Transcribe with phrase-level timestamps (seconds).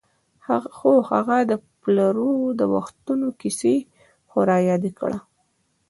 [0.77, 3.75] خو هغه د پلرو د وختونو کیسې
[4.29, 5.19] خو رایادې کړه.